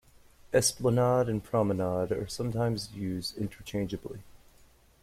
"Esplanade" 0.51 1.29
and 1.29 1.43
"promenade" 1.43 2.11
are 2.11 2.25
sometimes 2.27 2.89
used 2.95 3.37
interchangeably. 3.37 4.23